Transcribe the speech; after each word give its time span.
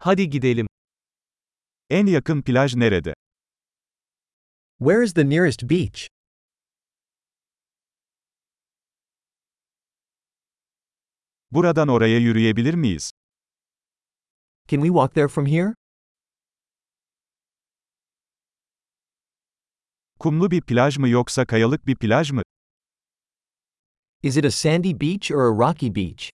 Hadi 0.00 0.30
gidelim. 0.30 0.66
En 1.90 2.06
yakın 2.06 2.42
plaj 2.42 2.74
nerede? 2.74 3.14
Where 4.78 5.04
is 5.04 5.14
the 5.14 5.28
nearest 5.30 5.62
beach? 5.70 6.08
Buradan 11.50 11.88
oraya 11.88 12.18
yürüyebilir 12.18 12.74
miyiz? 12.74 13.10
Can 14.68 14.80
we 14.80 14.88
walk 14.88 15.14
there 15.14 15.28
from 15.28 15.46
here? 15.46 15.74
Kumlu 20.18 20.50
bir 20.50 20.62
plaj 20.62 20.98
mı 20.98 21.08
yoksa 21.08 21.46
kayalık 21.46 21.86
bir 21.86 21.96
plaj 21.96 22.30
mı? 22.30 22.42
Is 24.22 24.36
it 24.36 24.44
a 24.44 24.50
sandy 24.50 25.00
beach 25.00 25.30
or 25.30 25.40
a 25.40 25.68
rocky 25.68 25.94
beach? 25.94 26.30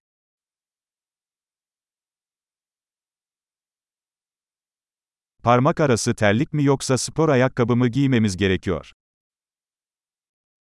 Parmak 5.44 5.80
arası 5.80 6.14
terlik 6.14 6.52
mi 6.52 6.64
yoksa 6.64 6.98
spor 6.98 7.28
ayakkabı 7.28 7.76
mı 7.76 7.88
giymemiz 7.88 8.36
gerekiyor? 8.36 8.92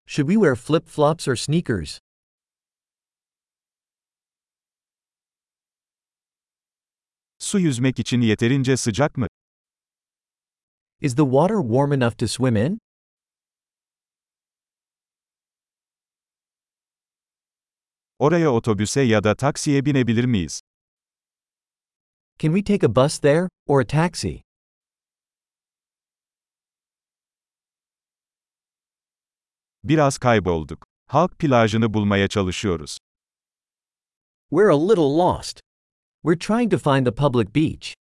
Should 0.07 0.29
we 0.29 0.35
wear 0.35 0.55
flip 0.57 0.89
flops 0.89 1.29
or 1.29 1.37
sneakers? 1.37 1.99
Su 7.39 7.59
yüzmek 7.59 7.99
için 7.99 8.21
yeterince 8.21 8.77
sıcak 8.77 9.17
mı? 9.17 9.27
Is 11.01 11.17
the 11.17 11.23
water 11.23 11.63
warm 11.63 11.93
enough 11.93 12.19
to 12.19 12.29
swim 12.29 12.57
in? 12.57 12.79
Oraya 18.19 18.51
otobüse 18.53 19.01
ya 19.01 19.25
da 19.25 19.35
taksiye 19.35 19.85
binebilir 19.85 20.25
miyiz? 20.25 20.61
Can 22.39 22.55
we 22.55 22.65
take 22.65 22.87
a 22.87 22.95
bus 22.95 23.19
there, 23.19 23.49
or 23.67 23.81
a 23.81 23.87
taxi? 23.87 24.50
Biraz 29.85 30.19
kaybolduk. 30.19 30.87
Halk 31.07 31.39
plajını 31.39 31.95
bulmaya 31.95 32.29
çalışıyoruz. 32.29 32.99
We're 34.51 34.71
a 34.71 34.89
little 34.89 35.17
lost. 35.19 35.61
We're 36.23 36.39
trying 36.39 36.71
to 36.71 36.79
find 36.79 37.07
the 37.07 37.15
public 37.15 37.55
beach. 37.55 37.95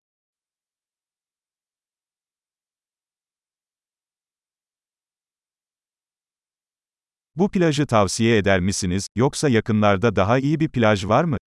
Bu 7.36 7.52
plajı 7.52 7.86
tavsiye 7.86 8.38
eder 8.38 8.60
misiniz, 8.60 9.08
yoksa 9.16 9.50
yakınlarda 9.50 10.16
daha 10.16 10.40
iyi 10.40 10.60
bir 10.60 10.70
plaj 10.70 11.06
var 11.06 11.24
mı? 11.24 11.38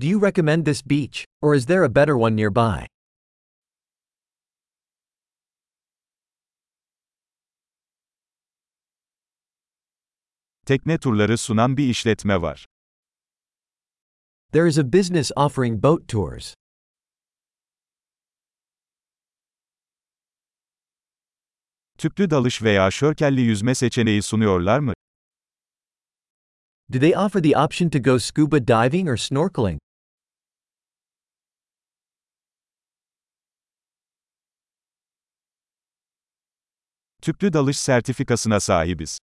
Do 0.00 0.06
you 0.06 0.22
recommend 0.22 0.66
this 0.66 0.86
beach, 0.90 1.24
or 1.42 1.54
is 1.54 1.66
there 1.66 1.84
a 1.84 1.94
better 1.94 2.14
one 2.14 2.36
nearby? 2.36 2.86
Tekne 10.66 10.98
turları 10.98 11.38
sunan 11.38 11.76
bir 11.76 11.88
işletme 11.88 12.42
var. 12.42 12.66
There 14.52 14.68
is 14.68 14.78
a 14.78 14.92
business 14.92 15.32
offering 15.36 15.82
boat 15.82 16.08
tours. 16.08 16.54
Tüplü 21.98 22.30
dalış 22.30 22.62
veya 22.62 22.90
şörkelli 22.90 23.40
yüzme 23.40 23.74
seçeneği 23.74 24.22
sunuyorlar 24.22 24.78
mı? 24.78 24.92
Do 26.92 26.98
they 27.00 27.16
offer 27.16 27.42
the 27.42 27.58
option 27.58 27.90
to 27.90 27.98
go 27.98 28.18
scuba 28.18 28.58
diving 28.68 29.08
or 29.08 29.16
snorkeling? 29.16 29.78
Tüplü 37.22 37.52
dalış 37.52 37.78
sertifikasına 37.78 38.60
sahibiz. 38.60 39.18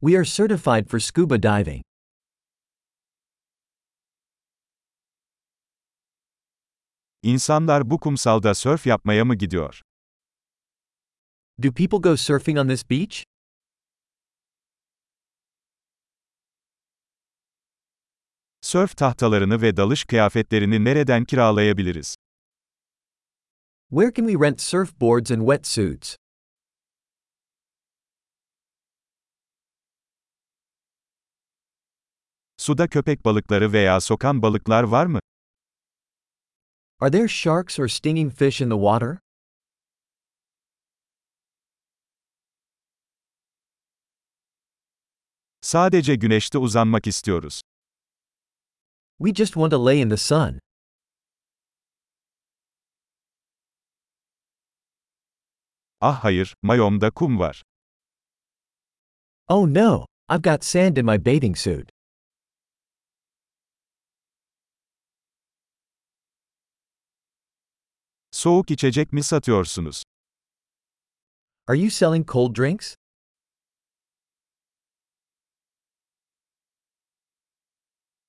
We 0.00 0.16
are 0.16 0.24
certified 0.24 0.88
for 0.90 1.00
scuba 1.00 1.38
diving. 1.42 1.82
İnsanlar 7.22 7.90
bu 7.90 8.00
kumsalda 8.00 8.54
sörf 8.54 8.86
yapmaya 8.86 9.24
mı 9.24 9.34
gidiyor? 9.34 9.80
Do 11.62 11.72
people 11.72 11.98
go 11.98 12.16
surfing 12.16 12.58
on 12.58 12.68
this 12.68 12.90
beach? 12.90 13.24
Sörf 18.60 18.96
tahtalarını 18.96 19.62
ve 19.62 19.76
dalış 19.76 20.04
kıyafetlerini 20.04 20.84
nereden 20.84 21.24
kiralayabiliriz? 21.24 22.16
Where 23.90 24.12
can 24.14 24.26
we 24.26 24.46
rent 24.46 24.60
surfboards 24.60 25.30
and 25.30 25.40
wetsuits? 25.40 26.16
Suda 32.64 32.88
köpek 32.88 33.24
balıkları 33.24 33.72
veya 33.72 34.00
sokan 34.00 34.42
balıklar 34.42 34.82
var 34.82 35.06
mı? 35.06 35.18
Are 37.00 37.10
there 37.10 37.28
sharks 37.28 37.78
or 37.78 37.88
stinging 37.88 38.32
fish 38.32 38.60
in 38.60 38.70
the 38.70 38.76
water? 38.76 39.18
Sadece 45.60 46.14
güneşte 46.14 46.58
uzanmak 46.58 47.06
istiyoruz. 47.06 47.60
We 49.18 49.34
just 49.34 49.54
want 49.54 49.70
to 49.70 49.84
lay 49.86 50.00
in 50.00 50.10
the 50.10 50.16
sun. 50.16 50.58
Ah 56.00 56.24
hayır, 56.24 56.54
mayomda 56.62 57.10
kum 57.10 57.38
var. 57.38 57.62
Oh 59.48 59.74
no, 59.74 60.06
I've 60.28 60.42
got 60.42 60.64
sand 60.64 60.96
in 60.96 61.06
my 61.06 61.26
bathing 61.26 61.56
suit. 61.58 61.93
Soğuk 68.44 68.70
içecek 68.70 69.12
mi 69.12 69.22
satıyorsunuz? 69.22 70.02
Are 71.66 71.78
you 71.78 71.90
selling 71.90 72.28
cold 72.28 72.56
drinks? 72.56 72.94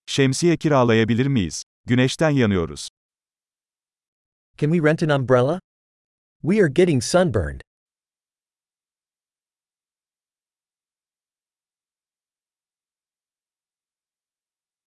Şemsiye 0.05 0.57
kiralayabilir 0.57 1.27
miyiz? 1.27 1.63
Güneşten 1.85 2.29
yanıyoruz. 2.29 2.89
Can 4.57 4.71
we 4.71 4.89
rent 4.89 5.03
an 5.03 5.09
umbrella? 5.09 5.59
We 6.41 6.63
are 6.63 6.71
getting 6.71 7.03
sunburned. 7.03 7.61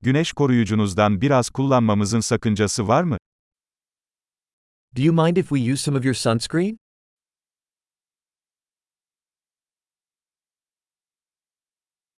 Güneş 0.01 0.33
koruyucunuzdan 0.33 1.21
biraz 1.21 1.51
kullanmamızın 1.51 2.21
sakıncası 2.21 2.89
var 2.89 3.03
mı? 3.03 3.19
Do 4.99 5.05
you 5.05 5.13
mind 5.13 5.39
if 5.39 5.53
we 5.53 5.61
use 5.61 5.81
some 5.81 5.95
of 5.95 6.05
your 6.05 6.15
sunscreen? 6.15 6.77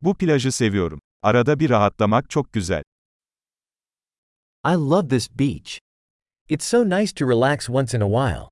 Bu 0.02 0.14
plajı 0.14 0.52
seviyorum. 0.52 1.00
Arada 1.22 1.60
bir 1.60 1.70
rahatlamak 1.70 2.30
çok 2.30 2.52
güzel. 2.52 2.82
I 4.66 4.74
love 4.74 5.08
this 5.08 5.38
beach. 5.38 5.78
It's 6.48 6.66
so 6.66 6.84
nice 6.84 7.12
to 7.14 7.28
relax 7.28 7.68
once 7.68 7.96
in 7.96 8.00
a 8.00 8.08
while. 8.08 8.48